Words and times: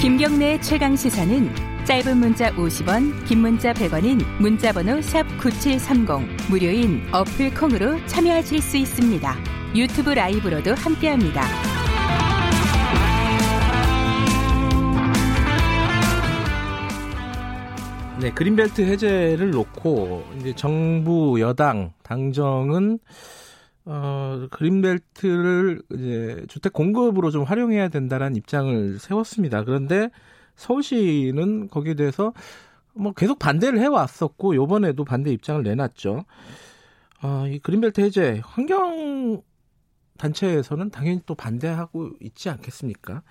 김경래의 0.00 0.62
최강 0.62 0.96
시사는 0.96 1.84
짧은 1.84 2.16
문자 2.16 2.50
50원, 2.52 3.22
긴 3.26 3.40
문자 3.40 3.74
100원인 3.74 4.24
문자번호 4.40 5.02
샵 5.02 5.24
9730 5.38 6.48
무료인 6.48 7.02
어플 7.12 7.52
콩으로 7.52 7.98
참여하실 8.06 8.62
수 8.62 8.78
있습니다. 8.78 9.36
유튜브 9.76 10.08
라이브로도 10.08 10.74
함께합니다. 10.74 11.42
네, 18.22 18.32
그린벨트 18.32 18.80
해제를 18.80 19.50
놓고 19.50 20.24
이제 20.38 20.54
정부 20.54 21.38
여당 21.42 21.92
당정은 22.04 23.00
어, 23.92 24.46
그린벨트를 24.52 25.82
이제 25.94 26.44
주택 26.46 26.72
공급으로 26.72 27.32
좀 27.32 27.42
활용해야 27.42 27.88
된다는 27.88 28.36
입장을 28.36 29.00
세웠습니다. 29.00 29.64
그런데 29.64 30.10
서울시는 30.54 31.66
거기에 31.66 31.94
대해서 31.94 32.32
뭐 32.94 33.12
계속 33.12 33.40
반대를 33.40 33.80
해왔었고 33.80 34.54
요번에도 34.54 35.04
반대 35.04 35.32
입장을 35.32 35.60
내놨죠. 35.64 36.24
어, 37.24 37.46
이 37.48 37.58
그린벨트 37.58 38.00
해제 38.00 38.40
환경 38.44 39.42
단체에서는 40.18 40.90
당연히 40.90 41.20
또 41.26 41.34
반대하고 41.34 42.10
있지 42.20 42.48
않겠습니까? 42.48 43.22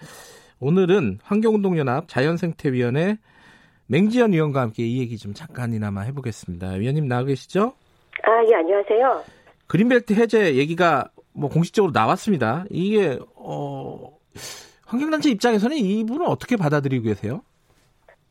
오늘은 0.59 1.19
환경운동연합 1.23 2.09
자연생태위원회 2.09 3.17
맹지연 3.87 4.33
위원과 4.33 4.59
함께 4.59 4.85
이 4.85 4.99
얘기 4.99 5.17
좀 5.17 5.33
잠깐이나마 5.33 6.01
해보겠습니다. 6.01 6.71
위원님 6.73 7.07
나와 7.07 7.23
계시죠? 7.23 7.75
아, 8.23 8.43
예, 8.49 8.55
안녕하세요. 8.55 9.38
그린벨트 9.69 10.13
해제 10.13 10.55
얘기가 10.55 11.09
뭐 11.31 11.49
공식적으로 11.49 11.91
나왔습니다. 11.93 12.65
이게 12.71 13.19
어 13.35 14.17
환경단체 14.85 15.29
입장에서는 15.29 15.77
이 15.77 16.03
부분을 16.05 16.25
어떻게 16.27 16.57
받아들이고 16.57 17.03
계세요? 17.03 17.43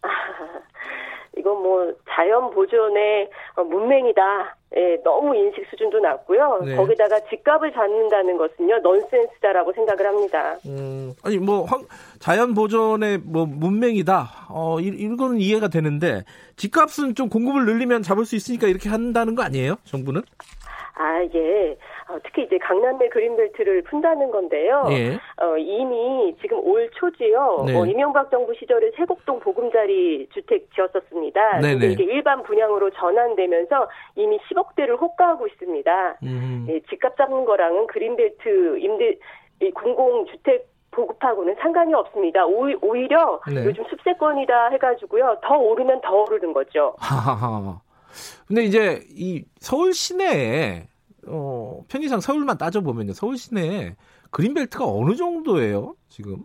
아, 0.02 0.08
이건 1.38 1.62
뭐 1.62 1.94
자연 2.10 2.50
보존의 2.50 3.30
어, 3.54 3.62
문맹이다. 3.62 4.56
예, 4.76 5.00
너무 5.04 5.34
인식 5.36 5.64
수준도 5.70 6.00
낮고요. 6.00 6.62
네. 6.64 6.76
거기다가 6.76 7.20
집값을 7.30 7.72
잡는다는 7.72 8.36
것은요 8.36 8.78
넌센스다라고 8.78 9.72
생각을 9.72 10.06
합니다. 10.06 10.56
음, 10.66 11.14
아니 11.22 11.38
뭐 11.38 11.62
황, 11.62 11.86
자연 12.18 12.52
보존의 12.52 13.18
뭐 13.18 13.46
문맹이다. 13.46 14.48
어, 14.50 14.80
이, 14.80 14.88
이거는 14.88 15.38
이해가 15.38 15.68
되는데 15.68 16.24
집값은 16.56 17.14
좀 17.14 17.28
공급을 17.28 17.64
늘리면 17.64 18.02
잡을 18.02 18.24
수 18.24 18.34
있으니까 18.34 18.66
이렇게 18.66 18.88
한다는 18.88 19.36
거 19.36 19.44
아니에요? 19.44 19.76
정부는? 19.84 20.22
아, 20.94 21.22
예. 21.34 21.76
어, 22.08 22.18
특히 22.24 22.42
이제 22.42 22.58
강남의 22.58 23.10
그린벨트를 23.10 23.82
푼다는 23.82 24.30
건데요. 24.30 24.86
예. 24.90 25.14
어, 25.42 25.56
이미 25.56 26.34
지금 26.40 26.58
올 26.64 26.90
초지요. 26.94 27.64
네. 27.66 27.78
어, 27.78 27.86
이명박 27.86 28.30
정부 28.30 28.54
시절에 28.54 28.90
세곡동 28.96 29.40
보금자리 29.40 30.28
주택 30.32 30.68
지었었습니다. 30.74 31.60
근데 31.60 31.86
이게 31.88 32.04
일반 32.04 32.42
분양으로 32.42 32.90
전환되면서 32.90 33.88
이미 34.16 34.38
10억대를 34.38 35.00
호가하고 35.00 35.46
있습니다. 35.46 36.18
음. 36.22 36.66
예, 36.68 36.80
집값 36.88 37.16
잡는 37.16 37.44
거랑은 37.44 37.86
그린벨트 37.86 38.78
임대 38.78 39.16
공공주택 39.74 40.68
보급하고는 40.90 41.54
상관이 41.60 41.94
없습니다. 41.94 42.44
오 42.46 42.66
히려 42.66 43.40
네. 43.52 43.64
요즘 43.64 43.84
습세권이다 43.88 44.70
해가지고요. 44.70 45.38
더 45.42 45.56
오르면 45.56 46.00
더 46.00 46.22
오르는 46.22 46.52
거죠. 46.52 46.94
하하하. 46.98 47.80
근데 48.46 48.64
이제 48.64 49.06
이 49.10 49.44
서울 49.60 49.94
시내에 49.94 50.88
어, 51.26 51.84
편의상 51.88 52.20
서울만 52.20 52.58
따져보면요. 52.58 53.12
서울 53.12 53.36
시내에 53.36 53.96
그린벨트가 54.30 54.86
어느 54.86 55.14
정도예요, 55.16 55.96
지금? 56.08 56.44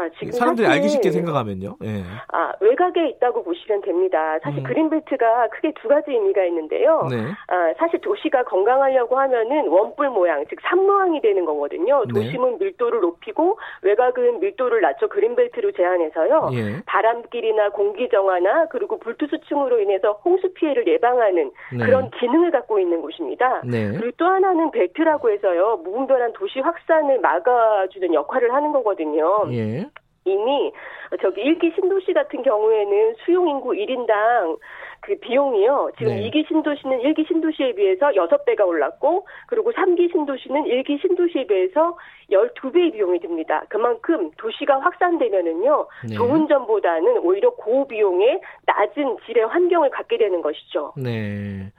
아, 0.00 0.08
지금 0.18 0.32
사람들이 0.32 0.66
알기 0.66 0.88
쉽게 0.88 1.10
생각하면요. 1.10 1.76
예. 1.84 2.02
아, 2.32 2.52
외곽에 2.60 3.08
있다고 3.08 3.42
보시면 3.42 3.82
됩니다. 3.82 4.38
사실 4.42 4.60
음. 4.60 4.64
그린벨트가 4.64 5.48
크게 5.48 5.72
두 5.80 5.88
가지 5.88 6.10
의미가 6.12 6.44
있는데요. 6.46 7.06
네. 7.10 7.16
아, 7.48 7.74
사실 7.78 8.00
도시가 8.00 8.44
건강하려고 8.44 9.18
하면은 9.18 9.68
원뿔 9.68 10.08
모양, 10.10 10.44
즉 10.48 10.58
삼모양이 10.62 11.20
되는 11.20 11.44
거거든요. 11.44 12.04
네. 12.06 12.14
도심은 12.14 12.58
네. 12.58 12.64
밀도를 12.64 13.00
높이고 13.00 13.58
외곽은 13.82 14.40
밀도를 14.40 14.80
낮춰 14.80 15.06
그린벨트로 15.08 15.72
제한해서요. 15.72 16.50
예. 16.54 16.82
바람길이나 16.86 17.70
공기 17.70 18.08
정화나 18.08 18.66
그리고 18.66 18.98
불투수층으로 18.98 19.80
인해서 19.80 20.12
홍수 20.24 20.52
피해를 20.54 20.86
예방하는 20.86 21.50
네. 21.76 21.84
그런 21.84 22.10
기능을 22.12 22.50
갖고 22.50 22.78
있는 22.78 23.02
곳입니다. 23.02 23.62
네. 23.64 23.92
그리고 23.92 24.12
또 24.16 24.24
하나는 24.24 24.70
벨트라고 24.70 25.30
해서요. 25.30 25.80
무분별한 25.84 26.32
도시 26.32 26.60
확산을 26.60 27.20
막아주는 27.20 28.14
역할을 28.14 28.54
하는 28.54 28.72
거거든요. 28.72 29.46
예. 29.52 29.89
이미 30.32 30.72
저기 31.20 31.40
일기 31.40 31.72
신도시 31.74 32.12
같은 32.12 32.42
경우에는 32.42 33.14
수용 33.24 33.48
인구 33.48 33.70
1인당 33.70 34.58
그 35.00 35.16
비용이요. 35.16 35.92
지금 35.98 36.14
네. 36.14 36.30
2기 36.30 36.46
신도시는 36.46 37.00
1기 37.00 37.26
신도시에 37.26 37.74
비해서 37.74 38.10
6배가 38.10 38.66
올랐고 38.66 39.26
그리고 39.46 39.72
3기 39.72 40.12
신도시는 40.12 40.64
1기 40.64 41.00
신도시에 41.00 41.46
비해서 41.46 41.96
12배의 42.30 42.92
비용이 42.92 43.18
듭니다. 43.20 43.64
그만큼 43.68 44.30
도시가 44.36 44.78
확산되면은요. 44.80 45.86
네. 46.08 46.14
좋은 46.14 46.46
점보다는 46.46 47.18
오히려 47.18 47.50
고비용의 47.50 48.40
낮은 48.66 49.16
질의 49.26 49.46
환경을 49.46 49.90
갖게 49.90 50.18
되는 50.18 50.42
것이죠. 50.42 50.92
네. 50.96 51.72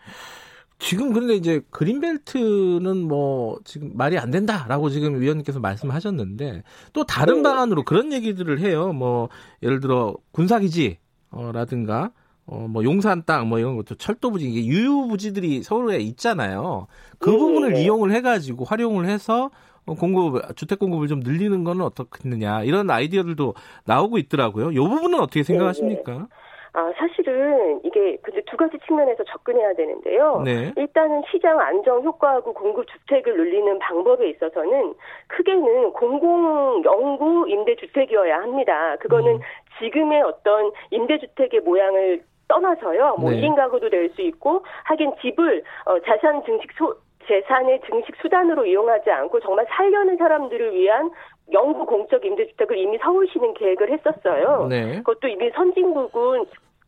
지금 0.82 1.14
근데 1.14 1.36
이제 1.36 1.62
그린벨트는 1.70 3.08
뭐 3.08 3.60
지금 3.64 3.92
말이 3.94 4.18
안 4.18 4.32
된다라고 4.32 4.90
지금 4.90 5.22
위원님께서 5.22 5.60
말씀하셨는데 5.60 6.64
또 6.92 7.04
다른 7.04 7.38
네. 7.38 7.44
방안으로 7.44 7.84
그런 7.84 8.12
얘기들을 8.12 8.60
해요. 8.60 8.92
뭐 8.92 9.30
예를 9.62 9.80
들어 9.80 10.16
군사기지라든가 10.32 12.12
어, 12.48 12.68
뭐 12.68 12.84
용산 12.84 13.24
땅 13.26 13.48
뭐 13.48 13.60
이런 13.60 13.76
것도 13.76 13.94
철도 13.96 14.32
부지 14.32 14.50
이게 14.50 14.66
유유 14.66 15.06
부지들이 15.08 15.62
서울에 15.62 15.98
있잖아요. 16.00 16.88
그 17.20 17.30
네. 17.30 17.38
부분을 17.38 17.78
이용을 17.78 18.12
해가지고 18.12 18.66
활용을 18.66 19.06
해서 19.08 19.52
공급 19.86 20.56
주택 20.56 20.80
공급을 20.80 21.08
좀 21.08 21.20
늘리는 21.20 21.64
거는 21.64 21.86
어떻겠느냐 21.86 22.64
이런 22.64 22.90
아이디어들도 22.90 23.54
나오고 23.86 24.18
있더라고요. 24.18 24.72
이 24.72 24.78
부분은 24.78 25.20
어떻게 25.20 25.44
생각하십니까? 25.44 26.12
네. 26.12 26.26
아, 26.74 26.92
사실은 26.96 27.82
이게 27.84 28.18
근데 28.22 28.42
두 28.46 28.56
가지 28.56 28.78
측면에서 28.88 29.24
접근해야 29.26 29.74
되는데요. 29.74 30.42
네. 30.46 30.72
일단은 30.78 31.22
시장 31.30 31.60
안정 31.60 32.02
효과하고 32.02 32.54
공급 32.54 32.88
주택을 32.88 33.36
늘리는 33.36 33.78
방법에 33.80 34.30
있어서는 34.30 34.94
크게는 35.28 35.92
공공 35.94 36.82
연구 36.86 37.46
임대 37.50 37.76
주택이어야 37.76 38.42
합니다. 38.42 38.96
그거는 39.02 39.36
음. 39.36 39.40
지금의 39.80 40.22
어떤 40.22 40.72
임대 40.92 41.18
주택의 41.18 41.60
모양을 41.62 42.22
떠나서요. 42.48 43.16
뭐 43.18 43.32
네. 43.32 43.42
1인 43.42 43.56
가구도 43.56 43.90
될 43.90 44.10
수 44.12 44.22
있고 44.22 44.64
하긴 44.84 45.14
집을 45.22 45.64
어, 45.86 46.00
자산 46.02 46.44
증식 46.44 46.72
소, 46.78 46.96
재산의 47.28 47.82
증식 47.90 48.16
수단으로 48.22 48.66
이용하지 48.66 49.10
않고 49.12 49.40
정말 49.40 49.66
살려는 49.70 50.18
사람들을 50.18 50.74
위한 50.76 51.12
영구 51.52 51.86
공적 51.86 52.24
임대주택을 52.26 52.78
이미 52.78 52.98
서울시는 53.00 53.54
계획을 53.56 53.92
했었어요. 53.92 54.68
네. 54.70 54.98
그것도 54.98 55.28
이미 55.28 55.50
선진국은 55.52 56.46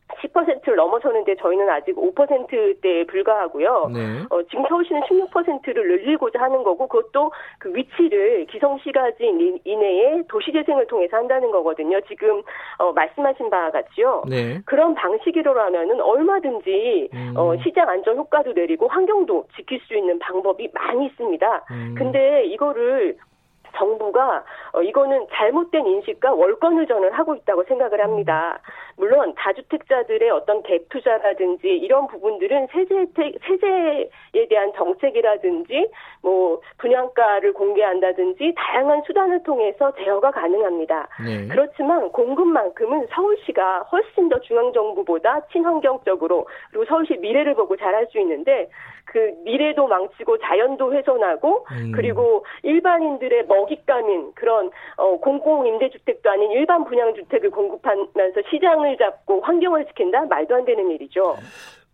10%를 0.08 0.76
넘어서는데 0.76 1.36
저희는 1.36 1.68
아직 1.68 1.96
5%대에 1.96 3.04
불과하고요. 3.06 3.90
네. 3.92 4.22
어, 4.30 4.42
지금 4.44 4.64
서울시는 4.68 5.02
16%를 5.02 5.88
늘리고자 5.88 6.40
하는 6.40 6.62
거고 6.62 6.86
그것도 6.86 7.32
그 7.58 7.74
위치를 7.74 8.46
기성시가지 8.46 9.60
이내에 9.64 10.22
도시재생을 10.28 10.86
통해서 10.86 11.16
한다는 11.16 11.50
거거든요. 11.50 12.00
지금 12.02 12.42
어, 12.78 12.92
말씀하신 12.92 13.50
바와 13.50 13.70
같이요. 13.70 14.24
네. 14.28 14.60
그런 14.66 14.94
방식으로라면은 14.94 16.00
얼마든지 16.00 17.10
음. 17.12 17.34
어, 17.36 17.56
시장 17.62 17.88
안전 17.88 18.16
효과도 18.16 18.52
내리고 18.52 18.88
환경도 18.88 19.46
지킬 19.56 19.80
수 19.80 19.94
있는 19.96 20.18
방법이 20.18 20.68
많이 20.74 21.06
있습니다. 21.06 21.64
음. 21.70 21.94
근데 21.96 22.44
이거를 22.46 23.16
정부가 23.76 24.44
어, 24.72 24.82
이거는 24.82 25.26
잘못된 25.32 25.86
인식과 25.86 26.32
월권 26.34 26.78
의전을 26.78 27.12
하고 27.12 27.34
있다고 27.34 27.64
생각을 27.64 28.02
합니다. 28.02 28.58
물론 28.96 29.34
다주택자들의 29.36 30.30
어떤 30.30 30.62
갭 30.62 30.88
투자라든지 30.88 31.68
이런 31.68 32.06
부분들은 32.06 32.68
세제 32.72 32.94
혜택, 32.94 33.34
세제에 33.46 34.48
대한 34.48 34.72
정책이라든지 34.74 35.88
뭐 36.22 36.60
분양가를 36.78 37.52
공개한다든지 37.52 38.54
다양한 38.56 39.02
수단을 39.06 39.42
통해서 39.42 39.92
제어가 39.96 40.30
가능합니다. 40.30 41.08
네. 41.24 41.48
그렇지만 41.48 42.10
공급만큼은 42.10 43.08
서울시가 43.10 43.80
훨씬 43.92 44.28
더 44.28 44.40
중앙정부보다 44.40 45.46
친환경적으로 45.52 46.46
그리고 46.70 46.84
서울시 46.86 47.14
미래를 47.16 47.54
보고 47.54 47.76
잘할 47.76 48.06
수 48.06 48.18
있는데 48.20 48.68
그 49.06 49.32
미래도 49.44 49.86
망치고 49.86 50.38
자연도 50.38 50.92
훼손하고 50.92 51.66
음. 51.70 51.92
그리고 51.94 52.44
일반인들의 52.62 53.46
먹잇감인 53.46 54.32
그런 54.34 54.70
어, 54.96 55.16
공공 55.18 55.66
임대주택도 55.66 56.30
아닌 56.30 56.50
일반 56.52 56.84
분양주택을 56.84 57.50
공급하면서 57.50 58.40
시장 58.50 58.83
을 58.84 58.96
잡고 58.98 59.40
환경을 59.42 59.86
지킨다 59.86 60.24
말도 60.24 60.54
안 60.54 60.64
되는 60.64 60.90
일이죠. 60.90 61.36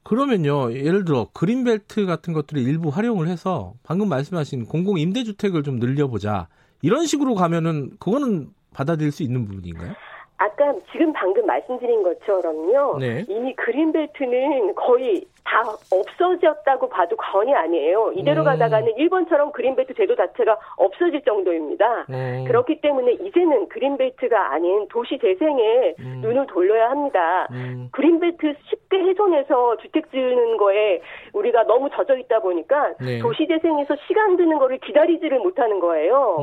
그러면요, 0.03 0.73
예를 0.73 1.05
들어 1.05 1.29
그린벨트 1.33 2.07
같은 2.07 2.33
것들을 2.33 2.63
일부 2.63 2.89
활용을 2.89 3.29
해서 3.29 3.75
방금 3.83 4.09
말씀하신 4.09 4.67
공공 4.67 4.99
임대주택을 4.99 5.63
좀 5.63 5.79
늘려보자 5.79 6.49
이런 6.83 7.05
식으로 7.05 7.35
가면은 7.35 7.91
그거는 7.99 8.49
받아들일 8.75 9.13
수 9.13 9.23
있는 9.23 9.47
부분인가요? 9.47 9.93
아까 10.39 10.73
지금 10.91 11.13
방금 11.13 11.45
말씀드린 11.45 12.03
것처럼요. 12.03 12.99
네. 12.99 13.27
이미 13.29 13.55
그린벨트는 13.57 14.75
거의 14.75 15.27
다 15.51 15.65
없어졌다고 15.91 16.89
봐도 16.89 17.17
과언이 17.17 17.53
아니에요. 17.53 18.13
이대로 18.15 18.43
음. 18.43 18.45
가다가는 18.45 18.97
일본처럼 18.97 19.51
그린벨트 19.51 19.95
제도 19.95 20.15
자체가 20.15 20.57
없어질 20.77 21.23
정도입니다. 21.25 22.07
음. 22.09 22.45
그렇기 22.47 22.81
때문에 22.81 23.15
이제는 23.15 23.69
그린벨트가 23.69 24.53
아닌 24.53 24.87
도시 24.89 25.19
재생에 25.19 25.97
음. 25.99 26.21
눈을 26.23 26.47
돌려야 26.47 26.91
합니다. 26.91 27.49
음. 27.51 27.89
그린벨트 27.91 28.55
쉽게 28.69 28.99
훼손해서 28.99 29.79
주택 29.79 30.09
지으는 30.13 30.57
거에 30.57 31.03
우리가 31.33 31.65
너무 31.65 31.91
젖어 31.91 32.17
있다 32.17 32.39
보니까 32.39 32.93
네. 33.01 33.19
도시 33.19 33.49
재생에서 33.49 33.97
시간 34.07 34.37
드는 34.37 34.57
거를 34.57 34.79
기다리지를 34.79 35.41
못하는 35.41 35.81
거예요. 35.81 36.39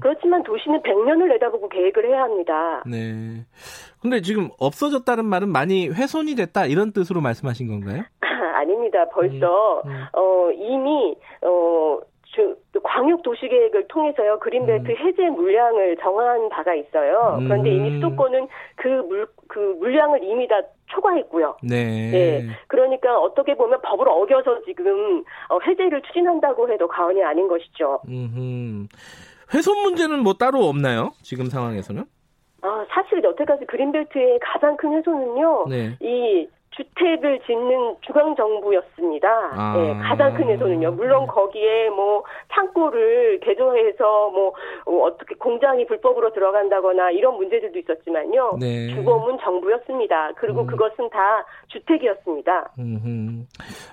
그렇지만 0.00 0.44
도시는 0.44 0.80
100년을 0.82 1.28
내다보고 1.32 1.68
계획을 1.68 2.06
해야 2.06 2.22
합니다. 2.22 2.84
네. 2.86 3.44
근데 4.00 4.20
지금 4.20 4.50
없어졌다는 4.60 5.24
말은 5.24 5.48
많이 5.48 5.88
훼손이 5.88 6.36
됐다 6.36 6.66
이런 6.66 6.92
뜻으로 6.92 7.20
말씀하신 7.20 7.66
건가요? 7.66 8.02
아닙니다. 8.64 9.08
벌써 9.10 9.82
음, 9.84 9.90
음. 9.90 10.04
어 10.12 10.50
이미 10.52 11.16
어 11.42 12.00
주, 12.34 12.56
광역 12.82 13.22
도시 13.22 13.46
계획을 13.48 13.86
통해서요 13.88 14.40
그린벨트 14.40 14.90
음. 14.90 14.96
해제 14.96 15.28
물량을 15.30 15.96
정한 15.98 16.48
바가 16.48 16.74
있어요. 16.74 17.36
그런데 17.38 17.70
이미 17.70 17.90
음. 17.90 17.94
수도권은 18.00 18.48
그물그 18.76 19.76
물량을 19.78 20.24
이미 20.24 20.48
다 20.48 20.60
초과했고요. 20.86 21.56
네. 21.62 22.10
네. 22.10 22.46
그러니까 22.66 23.18
어떻게 23.18 23.54
보면 23.54 23.80
법을 23.82 24.08
어겨서 24.08 24.62
지금 24.64 25.22
어, 25.48 25.58
해제를 25.60 26.02
추진한다고 26.02 26.70
해도 26.70 26.88
과언이 26.88 27.22
아닌 27.22 27.46
것이죠. 27.48 28.00
음. 28.08 28.88
훼손 29.52 29.82
문제는 29.82 30.20
뭐 30.20 30.34
따로 30.34 30.64
없나요? 30.64 31.12
지금 31.22 31.46
상황에서는? 31.46 32.04
아, 32.62 32.86
사실 32.88 33.22
여태까지 33.22 33.66
그린벨트의 33.66 34.38
가장 34.40 34.76
큰 34.76 34.96
훼손은요. 34.96 35.66
네. 35.68 35.96
이 36.00 36.48
주택을 36.76 37.40
짓는 37.46 37.96
중앙 38.00 38.34
정부였습니다. 38.36 39.28
아. 39.52 39.76
네, 39.76 39.94
가장 40.00 40.34
큰 40.34 40.48
훼손은요. 40.48 40.92
물론 40.92 41.26
거기에 41.26 41.90
뭐 41.90 42.22
창고를 42.52 43.40
개조해서 43.40 44.30
뭐 44.30 44.52
어, 44.86 45.06
어떻게 45.06 45.34
공장이 45.34 45.86
불법으로 45.86 46.32
들어간다거나 46.32 47.10
이런 47.10 47.36
문제들도 47.36 47.78
있었지만요. 47.78 48.58
네. 48.60 48.88
주범은 48.94 49.38
정부였습니다. 49.42 50.32
그리고 50.36 50.62
음. 50.62 50.66
그것은 50.66 51.10
다 51.10 51.44
주택이었습니다. 51.68 52.72
음흠. 52.78 53.44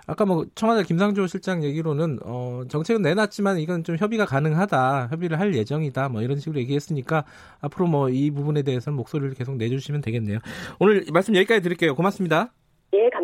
아까 0.08 0.26
뭐 0.26 0.46
청와대 0.56 0.84
김상조 0.84 1.28
실장 1.28 1.64
얘기로는 1.64 2.20
어, 2.26 2.62
정책은 2.70 3.02
내놨지만 3.02 3.58
이건 3.58 3.84
좀 3.84 3.96
협의가 3.98 4.26
가능하다, 4.26 5.08
협의를 5.12 5.40
할 5.40 5.54
예정이다, 5.56 6.10
뭐 6.10 6.22
이런 6.22 6.38
식으로 6.38 6.60
얘기했으니까 6.60 7.24
앞으로 7.62 7.88
뭐 7.88 8.12
이 8.12 8.32
부분에 8.32 8.62
대해서는 8.64 8.96
목소리를 8.98 9.34
계속 9.36 9.56
내주시면 9.56 10.02
되겠네요. 10.02 10.40
오늘 10.80 11.04
말씀 11.12 11.36
여기까지 11.36 11.62
드릴게요. 11.62 11.96
고맙습니다. 11.96 12.52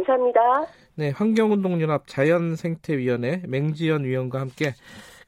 예, 0.07 0.13
감사합니다. 0.13 0.68
네, 0.95 1.09
환경운동연합 1.12 2.07
자연생태위원회 2.07 3.44
맹지연 3.48 4.04
위원과 4.06 4.39
함께 4.39 4.74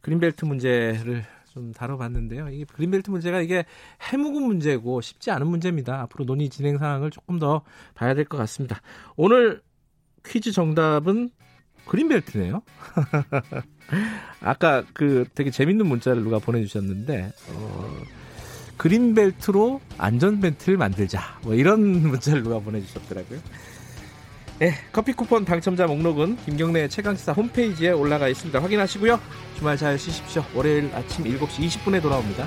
그린벨트 0.02 0.46
문제를 0.46 1.24
좀 1.54 1.74
다뤄봤는데요. 1.74 2.50
이게 2.50 2.66
그린벨트 2.66 3.10
문제가 3.12 3.42
이게 3.42 3.66
해묵은 4.12 4.42
문제고 4.44 5.02
쉽지 5.02 5.32
않은 5.32 5.48
문제입니다. 5.48 6.02
앞으로 6.02 6.26
논의 6.26 6.50
진행 6.50 6.78
상황을 6.78 7.12
조금 7.12 7.40
더 7.40 7.64
봐야 7.96 8.14
될 8.14 8.26
것 8.26 8.38
같습니다. 8.38 8.82
오늘 9.16 9.62
퀴즈 10.26 10.52
정답은 10.52 11.30
그린벨트네요. 11.86 12.62
아까 14.42 14.84
그 14.94 15.26
되게 15.34 15.50
재밌는 15.50 15.88
문자를 15.88 16.24
누가 16.24 16.38
보내주셨는데 16.40 17.32
어, 17.52 17.98
그린벨트로 18.78 19.82
안전벨트를 19.98 20.78
만들자 20.78 21.40
뭐 21.42 21.56
이런 21.56 21.82
문자를 22.08 22.44
누가 22.44 22.60
보내주셨더라고요. 22.60 23.40
네, 24.60 24.74
커피 24.92 25.14
쿠폰 25.14 25.46
당첨자 25.46 25.88
목록은 25.88 26.36
김경래 26.44 26.90
최강시사 26.90 27.32
홈페이지에 27.32 27.92
올라가 27.92 28.28
있습니다. 28.28 28.62
확인하시고요. 28.62 29.18
주말 29.56 29.78
잘 29.78 29.98
쉬십시오. 29.98 30.44
월요일 30.54 30.92
아침 30.94 31.24
7시 31.24 31.66
20분에 31.66 32.02
돌아옵니다. 32.02 32.46